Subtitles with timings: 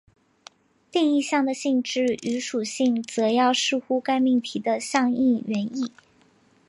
[0.89, 5.91] 定义项的性质与属性则要视乎该命题的相应原意。